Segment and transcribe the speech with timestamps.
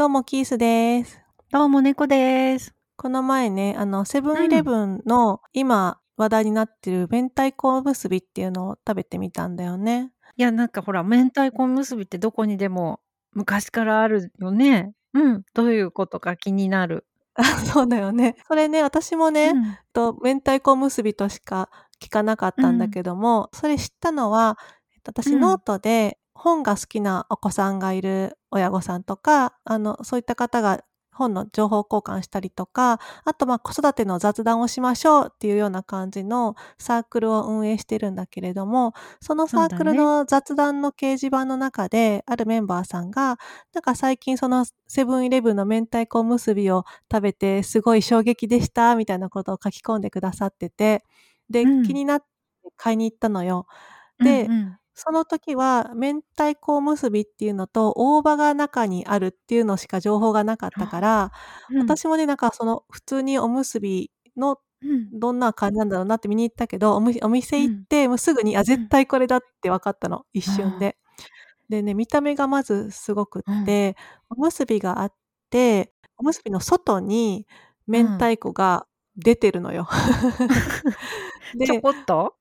[0.00, 1.20] どうも、キースです。
[1.52, 2.74] どうも、猫です。
[2.96, 10.10] この前ね、あの、セブンイレブンの今話題になってる明太子おむすびっていうのを食べてみたんだよね。
[10.38, 13.00] いや、なんかほら、明太子おむすびってどこにでも
[13.34, 14.94] 昔からあるよね。
[15.12, 17.04] うん、どういうことか気になる。
[17.34, 18.36] あ、 そうだよね。
[18.48, 19.78] それね、私もね、うん。
[19.92, 21.68] と、明太子おむすびとしか
[22.02, 22.90] 聞かなかったんだうん。
[22.90, 24.56] けども、それ知ったのは、
[24.94, 25.58] えっと、私ノーうん。
[25.58, 30.82] トで本が好きなお子さんがいる親御さんとか、あの、そういった方が
[31.12, 39.94] 本の情報交換したりとか、あと、ま、子育ての雑談をしましょうっていうような感じのサークルを運営してるんだけれども、そのそサークル。
[39.94, 43.38] の雑談の掲示板の中で、あるメンバーさんが、
[43.74, 51.04] なんか最近そのセブンイレブンの明太子おむすびを食べてすごい衝撃でしたみたいなことを書き込んでくださってて、
[51.50, 51.94] で、気うん。
[51.94, 52.26] になって
[52.76, 53.66] 買いに行ったのよ。
[54.18, 54.79] うんで、うん。
[55.02, 61.32] その時は明太子おむすびっていうのと、大葉が中にあるっていうのしか情報がなかったかあ、ら、
[61.68, 61.96] うん。
[61.96, 65.12] 私もね、なんかその普通におむすびのうん。
[65.12, 67.20] どんな感じなんだろうなって見に行ったけど、お店
[67.56, 67.62] うん。
[67.62, 68.90] 行って、もうすぐに、あ、絶うん。
[68.90, 70.78] 対これだって分かったの、一瞬。
[70.78, 70.96] で。
[71.70, 73.64] でね、見た目がまずすごくっうん。
[73.64, 73.96] て、
[74.30, 75.14] おむすびがあっ
[75.50, 77.46] て、おむすびの外に
[77.88, 78.26] 明うん。
[78.26, 79.88] 太子が出てるのよ。
[81.64, 82.36] ちょでこっと？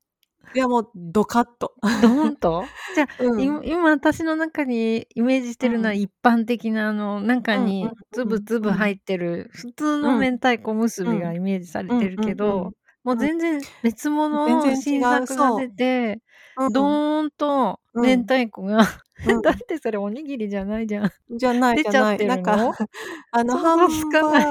[0.54, 1.76] いや、もうドカッと。
[1.94, 2.74] ドーンと？
[2.94, 3.54] じゃ、いうん。
[3.64, 5.96] 今私の中にイメージしてるのはうん。
[5.96, 8.78] 一般的なあの中にうん粒々うん。
[8.78, 10.28] 入ってる普通のうん。
[10.28, 11.16] 明太子おむすうん。
[11.16, 12.20] びがイメージされうんてる。
[12.20, 13.28] けど、もううん。
[13.28, 16.22] 全然別物の新作がそ出て、
[16.58, 16.66] う。
[16.68, 17.00] ドうん。
[17.20, 18.28] ーンと明うん。
[18.28, 18.90] 太子がだっ
[19.26, 19.44] うん。
[19.68, 21.12] てそれおにぎりじゃないじゃん。
[21.30, 22.22] じゃないじゃない。
[22.24, 22.56] なんか？
[23.32, 24.48] あの、ハ想像つかない。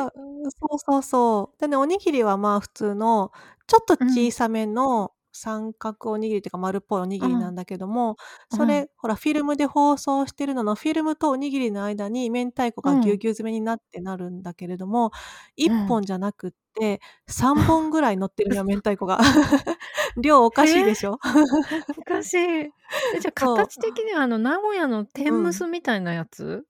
[0.60, 1.60] そうそうそう。
[1.60, 3.32] でね、おにぎりは、まあ、普通の
[3.66, 4.24] ちょっとうん。
[4.24, 7.28] 小さめの三角おにぎりっていうか丸っぽいおにうん。
[7.28, 8.17] ぎりなんだけども、
[8.50, 8.58] うん。
[8.58, 13.19] それ、ほら、フィルムで包装してるのの、フィルムとおにぎりの間に明太子がぎゅううん。
[13.19, 15.12] ぎゅう詰めになってなるんだけれども、
[15.66, 15.86] うん。
[15.86, 19.19] ぽんじゃなくって3本ぐらい乗ってるのよ、 明太子が。
[20.16, 20.84] 量おかしい。
[20.84, 21.19] でしょ？
[21.97, 22.38] おかしい。
[23.12, 23.66] え、じゃ、 そう。
[23.66, 25.53] 形的にはあの名古屋の天むうん。
[25.53, 26.65] すみたいなやつ？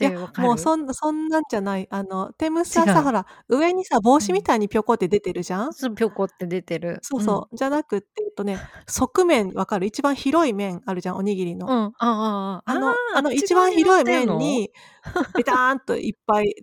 [0.00, 0.58] いや、もうる？
[0.58, 1.88] そんなそんなんじゃない。
[1.90, 3.10] あの、天むす違はさ、ほう。
[3.10, 4.28] ら、上にさ、帽うん。
[4.28, 5.74] 子みたいにぴょこって出てるじゃん？
[5.74, 7.00] そう、ぴょこって出てる。
[7.00, 7.02] うん。
[7.04, 7.56] そうそう。
[7.56, 9.86] じゃなくって、えっとね、側面分かる？
[9.86, 11.66] 一番広い面あるじゃん、おにぎりの。
[11.66, 14.04] うん、あああのあ、の一番広い？
[14.04, 14.70] 面に
[15.36, 16.54] ベターンといっぱい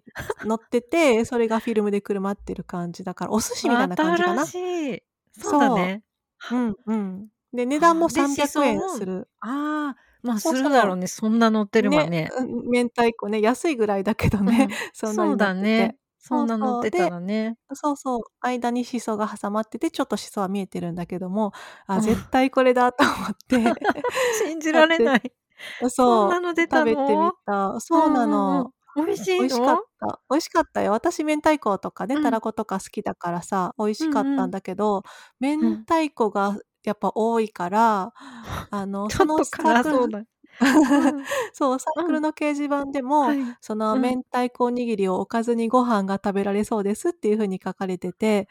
[0.44, 4.50] 乗ってて、それがフィルムでくるまってる感じだから、お寿司みたいな感じか新な。
[4.50, 4.56] し
[4.96, 5.04] い。
[5.34, 6.04] そうだそね。
[6.52, 6.56] う。
[6.58, 7.30] んうん。
[7.54, 9.30] で、値段もはあ、で、しそ300円すもる。
[9.42, 12.36] ああ、ま、すそうそるだろうね、そんな乗ってるわね。
[12.38, 15.38] うん、明太子ね、安いぐらいだけどね、うん、 そう。
[15.38, 15.98] だね。
[16.18, 16.78] そんな乗っ。
[16.80, 17.58] てたでらね。
[17.74, 21.54] そうそう、間にしそが挟まってて、ちょっとしそは見えてるんだけども、
[21.88, 22.02] あ、うん。
[22.02, 23.84] 絶対これだと思っ て
[24.32, 25.34] 信じられない。
[25.80, 26.38] あ、 そう、
[26.72, 27.34] 食べてみの？
[27.46, 27.80] た。
[27.80, 28.68] うそうなんうんうん。
[28.68, 28.74] の。
[28.96, 29.86] 美味しい美味しかっの？
[30.00, 30.22] た。
[30.30, 30.92] 美味しかったよ。
[30.94, 32.20] 私明太子とかね、うん。
[32.20, 34.52] たらことか好きだからさ、美味しかったんうんうん。
[34.52, 35.04] だけど、
[35.40, 35.88] 明うん。
[35.88, 36.58] 太子が
[36.90, 38.14] やっぱ多いから、
[38.72, 40.20] あの、そのちょっとサークル辛そうだ。
[40.20, 40.26] うん。
[41.54, 42.14] そう、サークうん。
[42.14, 43.38] ルの掲示板でも、はい。
[43.62, 44.02] そのうん。
[44.02, 48.48] 明太子おにぎりをおかずにご飯が食べられそうですっていう風に書かれてて、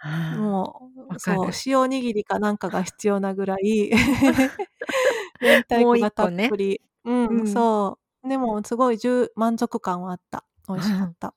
[0.00, 1.50] はあ、もう、そう。
[1.66, 3.90] 塩おにぎりかなんかが必要なぐらい、
[5.40, 6.32] 明太子がたっ。
[6.48, 6.80] ぷり。
[7.04, 7.46] うん、うん。
[7.48, 8.28] そう。
[8.28, 10.44] でもすごいじゅ満足感はあった。
[10.68, 11.14] 美味しかっうん。
[11.14, 11.34] た。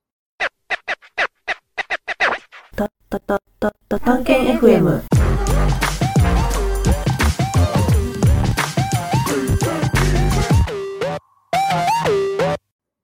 [2.76, 5.31] たたたたた探検 FM。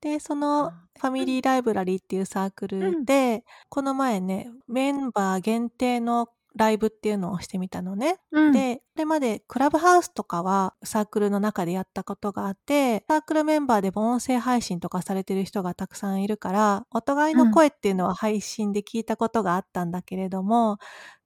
[0.07, 1.12] で、そのはファ。
[1.12, 2.95] ミリーライブラリーっていうサークうん。
[2.95, 8.19] ルで、この前ね、メンバー限定のライブっていうのをしてみたのね。
[8.31, 8.63] うん。
[8.63, 17.41] で、これまでクラブハウスとかはサークルの中でやったことがあって、サークルメンバーでも音声配信とかされてる人がたくさんいるから、お互いうん。
[17.44, 20.78] の声っていうのは配信で聞いたことがあったんだけれども、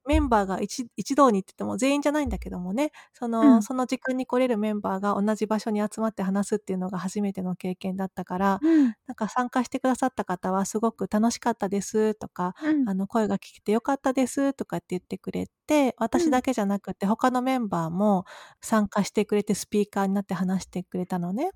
[0.08, 3.62] メンバーがいち一堂にって言っても全員じゃないんだけどもね、その、うん。
[3.62, 8.94] その時間に来れるメンバーが同じ場所に集まって話すっていうのが初めての経験だったから、うん。
[9.08, 12.86] なんか参加してくださった方はすごく楽しかったですとか、うん。
[12.86, 16.28] あの、声が聞けて良かったですとかって言ってくれて、うん。
[16.28, 18.26] 私だけじゃなくて他のメンバーも
[18.62, 21.52] 参加してくれてスピーカーになって話してくれたのね。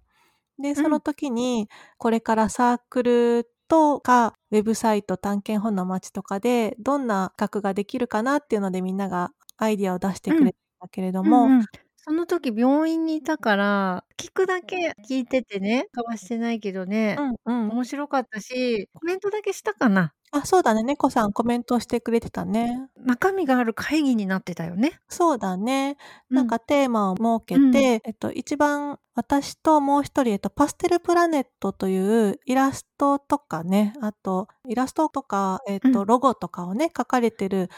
[0.60, 0.86] で、うん。
[0.86, 10.36] その時に、これからサークルとか、ウェブサイト、探検本の街とかで、どんな企画ができるかなっていうのでみんながアイディアを出してうん。
[10.36, 11.66] くれたけれどもうんうん。
[11.98, 17.70] その時病院にいたから、聞くだけ聞いててね、かはしてないけどね、うんうん。
[17.70, 20.14] 面白かったし、コメントだけしたかな。
[20.38, 22.90] あ、そうだね、猫さんコメントしてくれてたね。
[22.98, 25.00] 中身がある会議になってたよね。
[25.10, 25.98] そうだね。
[26.30, 26.38] うん。
[26.38, 27.86] なんかテーマを設けうん。
[27.94, 36.06] て、えっと、一番私ともう一人、えっと、パステルプラネットというイラストとかね、あと、イラストとか、えっと、うん。
[36.06, 37.70] ロゴとかをね、描かれてる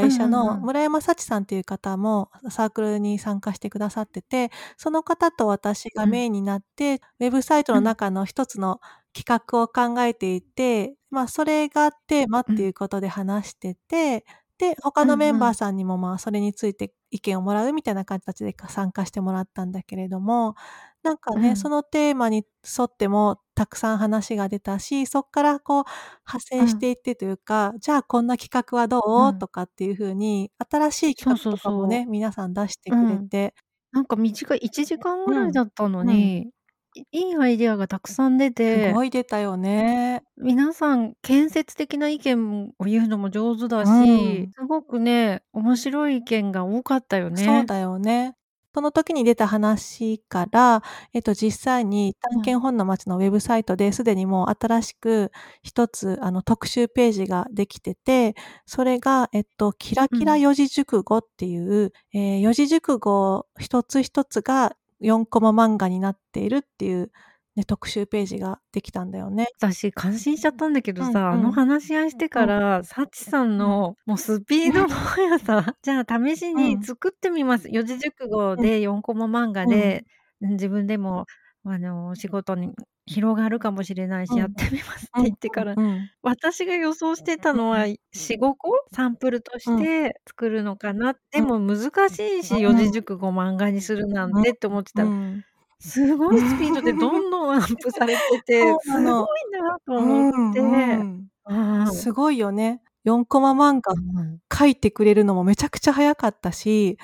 [0.00, 0.58] うん会社うんうん。
[0.58, 6.14] の村山幸さんっていう方もサークルに参加してくださってて、その方と私がうん。
[6.14, 7.80] メインになって、ウェブサイトうん。
[7.80, 8.80] の中の一つの
[9.14, 12.54] 企画を考えていて、まあ、それがテーマっうん。
[12.54, 14.24] ていうことで話してて、
[14.58, 15.48] で、他うのメンんうん。
[15.48, 20.54] バーさんにも、まあ、それについて意見をもらうみたいな形でか参加してもらったんだけれども、
[21.02, 21.70] なんかね、そうん。
[21.70, 22.44] のテーマに
[22.78, 25.84] 沿ってもたくさん話が出たし、そっからこう
[26.26, 26.78] 派う生しん。
[26.78, 29.28] ていってというか、じゃあこんな企画はどう？
[29.30, 29.34] う？
[29.34, 29.48] とん。
[29.48, 32.94] かっていう風に、新しいそう企画とかもそうそね、皆さん出してう。
[32.94, 33.06] くうん。
[33.06, 33.54] れて。
[33.92, 35.54] なんか短い1時間ぐらいうん。
[35.54, 36.28] だったのうん。
[36.28, 36.53] に、い
[36.94, 40.24] いいアイデアがたくさん出すてごい出たよね。
[40.36, 44.54] 皆さん建設的な意見を言うのも上手だうし、ん。
[44.54, 47.36] すごくね、面白い意見が多かったよね。
[47.36, 48.36] そうだよね。
[48.74, 50.82] その時に出た話から、
[51.12, 52.40] えっと、実際にうん。
[52.42, 55.30] 探検本の街のウェブサイトですでにもう新しく
[55.62, 58.34] 一つ、あの、特集ページができてて、
[58.66, 60.20] それが、えっと、キラうん。
[60.20, 64.74] キラ四字熟語っていう、ええ、四字熟語一つ一つが
[65.04, 67.10] 4コマ漫画になっているっていう
[67.56, 69.46] ね、特集ページができたんだよね。
[69.60, 71.52] 私感心しちゃったんだけどうんさ、あのうん。
[71.52, 72.48] 話し合いしてかうん。
[72.48, 73.58] ら、サチさんうん。
[73.58, 76.56] のもうスピードの速さ、じゃあ試しうん。
[76.56, 77.68] に作ってみます。
[77.70, 78.60] 四字熟語うん。
[78.60, 79.68] で4コマ漫画うん。
[79.68, 80.04] で、
[80.40, 81.26] うん、自分でも、
[81.64, 82.72] あの、お仕事に
[83.06, 84.54] 広がるかもしれないし、やっうん。
[84.54, 86.10] てみますってうん言ってから、うんうん。
[86.22, 87.96] 私が予想してたのは、うん。
[88.12, 88.72] 4、5個？
[88.92, 89.86] サンプルとしうん。
[89.86, 91.14] て作るのかな？
[91.32, 91.44] でうん。
[91.44, 92.92] も難しいし、四字うん。
[92.92, 94.44] 熟語漫画にするなんうん。
[94.44, 95.44] てって思ってたら、うん。
[95.80, 100.60] すごいスピードで どんどんアップされてて、すごいなとう思って。
[100.62, 101.28] んうん。
[101.46, 101.86] うん。
[101.86, 102.82] すごいよね。
[103.04, 104.40] 4コマ漫画うん。
[104.50, 106.98] 描いてくれるのもめちゃくちゃ早かったし、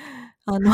[0.55, 0.71] あの、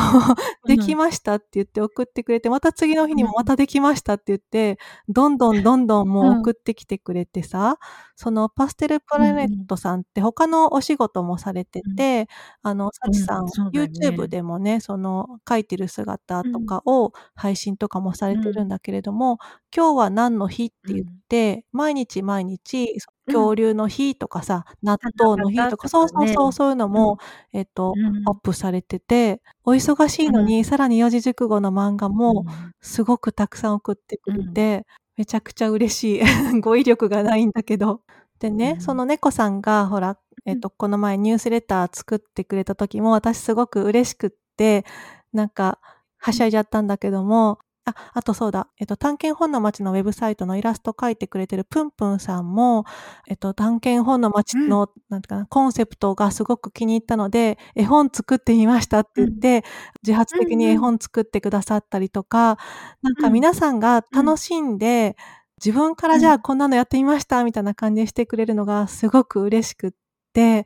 [0.63, 0.97] う できん。
[0.97, 3.47] ましたって言って送ってくれて、また次の日にもまうん。
[3.47, 4.79] たできましたって言って、
[5.09, 6.47] どんどんどんどんもううん。
[6.47, 7.77] 送ってきてくれてさ、
[8.15, 9.67] そのパステルプうんラネッうん。
[9.67, 11.97] トさんって他のお仕事もされてうん。
[11.97, 12.27] て、
[12.63, 14.29] あの、サうん、チさん、YouTube ね。
[14.29, 16.65] でもね、その描いてる姿とうん。
[16.65, 18.41] かを配信とかもされうん。
[18.41, 19.37] てるんだけれども、
[19.75, 21.19] 今日は何の日って言っうん。
[21.27, 22.97] て、毎日毎日。
[23.29, 26.07] 恐竜の日とかさ、納豆の日とかそう。
[26.09, 27.09] そうそう、そういうのうん。
[27.09, 27.17] も、
[27.53, 28.39] えっと、アッうん。
[28.41, 30.47] プされてて、お忙しいうのん。
[30.47, 32.73] にさらに四字熟語の漫画うもん。
[32.81, 34.37] すごくたくさん送ってくうん。
[34.37, 34.85] れて、
[35.17, 36.21] めちゃくちゃ嬉しい。
[36.61, 38.01] 語彙力がないんだけど。
[38.39, 38.95] でうね、そん。
[38.95, 40.57] の猫さんがほら、えうん。
[40.57, 44.85] っと、この前ニュースレター作ってくれた時も、私すごく嬉しくって、
[45.33, 45.79] なんか
[46.17, 46.39] はうん。
[46.39, 47.59] しゃいじゃったんだけども、
[47.89, 52.83] あ、あとそうだ、えっと、探検本の街のウェブサイトのイラスト描いてくれてるぷんぷんさんも、
[53.29, 54.69] えっと、探検本の街うん。
[54.69, 59.25] の、なんていうかな、コンセプトがすごく気に入ったので、絵本作ってみましたってうん。
[59.25, 59.29] 言っ
[59.61, 59.63] て、
[60.03, 60.81] 自発う的に絵んうん。
[60.81, 62.57] 本作ってくださったりとか、
[63.01, 63.33] なんかうん。
[63.33, 64.33] 皆さんがうん。
[64.33, 65.15] 楽しんで、
[65.63, 66.17] 自分かうん。
[66.17, 69.91] らじゃあこんなのやってみましたみたいな感じでしてくれるのがすごく嬉しくっ
[70.33, 70.65] て、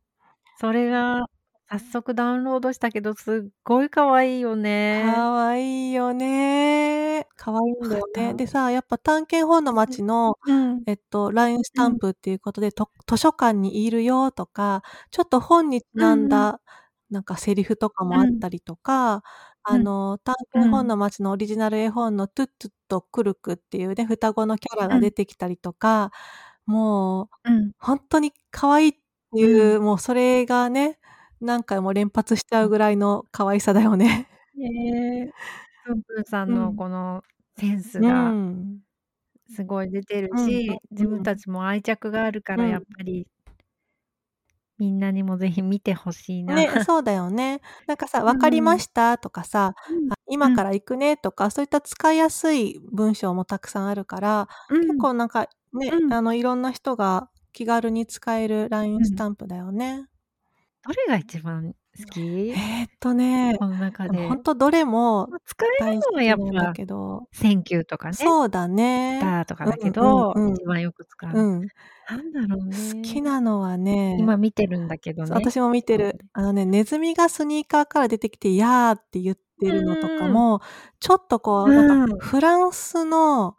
[0.61, 1.25] それが
[1.69, 5.25] 早速ダウンロードしたけど、すっごい可愛いよね。
[5.33, 7.25] 可愛いよね。
[7.37, 8.33] 可愛いんだよね。
[8.33, 9.97] でさ、やっぱ探検本のうん。
[9.97, 10.85] 街の、うん。
[10.85, 11.85] えっと、LINE スうん。
[11.85, 16.51] タンプっていうことで、と図書館にいるよとか、ちょっと本にちなんうんうん。
[16.51, 16.61] だ、
[17.09, 18.21] なんかセリフとかもうん。
[18.21, 19.23] あったりとか、
[19.69, 19.77] うん。
[19.77, 20.63] あの、探うん。
[20.63, 24.97] 検本の街のオリジナル絵本のトゥットゥとクルクっていうね、双子のキャラうん。
[24.97, 26.11] が出てきたりとか、
[26.65, 27.71] もう、うん。
[27.79, 28.93] ほんとに可愛い
[29.31, 29.81] ってういう、ん。
[29.81, 30.99] もうそれがね、
[31.39, 34.27] 何回も連発しちゃうぐらいの可愛さだよね。
[34.53, 35.33] ねえ。
[35.83, 36.75] ぷんぷんさんのうん。
[36.75, 37.23] この
[37.57, 38.83] センスうがん。
[39.49, 41.21] すごい出てるうんし、自うんうん。
[41.21, 42.63] 分たちも愛着があるかうん。
[42.63, 43.27] らやっぱり
[44.77, 46.65] みんなにもぜひ見て欲しいな。
[46.65, 47.61] ね、そうだよね。
[47.87, 48.79] なんかさ、う分かりまん。
[48.79, 50.09] したとかさ、うん。
[50.09, 50.61] あ、今うん。
[50.61, 54.97] から行くねとか、そういった使いやすい文章もたくさんあるから、結うん。
[54.97, 56.13] 構なんかね、うん。
[56.13, 59.15] あの、いろんな人が気軽に使えるう LINE スん。
[59.15, 60.07] タンプだよね。
[60.83, 61.77] どれが一番好
[62.09, 62.21] き？
[62.53, 64.43] えっとね、この中でもほんで。
[64.43, 67.27] とどれもま、使えるのはやっぱ、けど。
[67.33, 68.17] Thank you とかね。
[68.17, 68.67] そうだ
[69.07, 69.17] ギね。
[69.17, 70.59] ターとかだけうんど、うんうん。
[70.59, 71.45] 一番よく使う。
[71.59, 71.69] うん。
[72.09, 73.23] なんだろう好きね。
[73.23, 75.51] なのはね今見てるんだけどね。
[75.51, 76.19] 私も見てる。
[76.33, 80.39] あのね、ネズミがスニーカーから出てきて、ヤーって言ってるのとかうん。
[80.39, 80.61] も、
[80.99, 82.19] ちょっとこう、うなんかん。
[82.19, 83.57] フランスの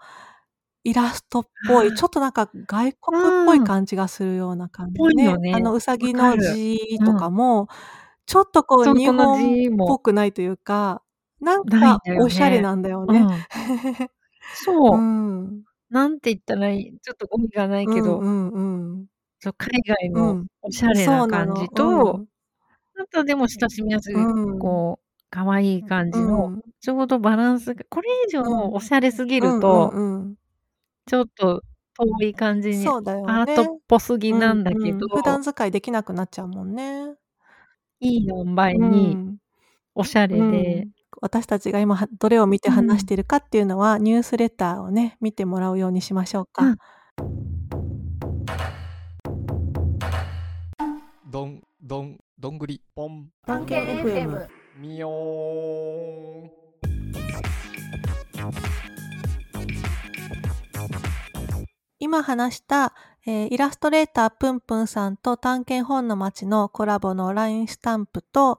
[0.84, 3.12] イラストっぽい、ちあょっとなんか外あ。
[3.22, 3.72] 国っぽいうん。
[3.72, 5.40] 感じがするような感じぽいよね。
[5.50, 5.60] あね。
[5.60, 6.32] の、ウサわギの。
[6.38, 7.30] 字うとかん。
[7.30, 7.68] も、
[8.26, 11.02] ちょっとこう日本っぽくないというか、
[11.40, 12.62] なんかおしゃれね。
[12.62, 13.26] なんだよね。
[13.28, 13.46] うん。
[14.90, 15.08] うそう。
[15.50, 15.64] ん。
[15.90, 18.24] なんて言ったらいいちょっと語彙がないうんけど。
[18.24, 18.48] うん
[18.98, 19.06] うん。
[19.40, 20.48] そう、海外うのん。
[20.62, 22.28] おしゃれそな感じと、ん。
[22.96, 24.58] あとでも親しみやすい、うん。
[24.58, 26.62] こう、可愛い感うじの、ん。
[26.80, 28.62] ちょうどバランスがこれ以うん。
[28.64, 30.00] 上おしゃれすぎうんうんるとう
[30.32, 30.36] ん。
[31.06, 31.62] ちょっと
[31.98, 33.80] 遠い感じに、そうだよアートっね。
[33.88, 34.98] ぽすぎうんなんだけうん。
[35.08, 37.14] 普段ど使いできなくなっちゃうもんね。
[38.00, 39.38] いい塩梅うに、ん。
[39.94, 40.86] おしゃうれで。
[40.86, 40.92] ん。
[41.20, 42.74] 私たちが今はどれを見てうん。
[42.74, 46.64] 話してるかっていうのは、ニュースレターをね、見てもらうようにしましょうか。
[46.64, 46.78] うん。
[51.30, 53.30] どんどんどんぐりぽん。
[53.46, 54.46] 探検 FM。
[54.76, 56.50] みよーん。
[62.12, 62.92] 今話した、
[63.24, 68.58] えーイラストレーターぷんぷんさんと探検本の街のコラボの LINE スタンプと、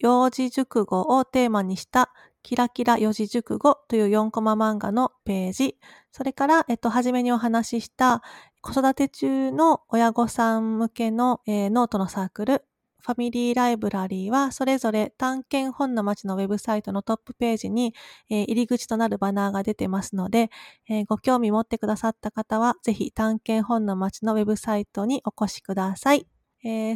[0.00, 5.78] 幼児熟語をテーマにしたキラキラ四字熟語という4コマ漫画のページ、
[6.12, 8.22] それから、えっと、はじめにお話しした
[8.60, 12.64] 子育て中の親御さん向けの、えーノートのサークル、
[13.04, 17.94] ファミリーライブラリーはそれぞれ探検本の街のウェブサイトのトップページに、
[18.30, 20.50] えー入り口となるバナーが出てますので、
[20.88, 26.26] えーご興味持ってくださった方は、ぜひ探検本の街のウェブサイトにお越しください。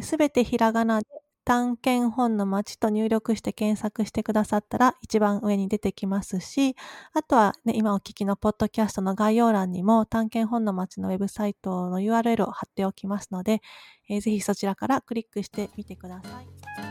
[0.03, 1.07] すべてひらがなで
[1.45, 6.75] 探検本の街と入力して検索してくださったら一番上に出てきますし、
[7.13, 13.61] あとはね、今お聞きのポッドキャストの概要欄にも探検本の街のウェブサイトの URL を貼っておきますので、
[14.09, 16.84] えーぜひそちらからクリックしてみてください。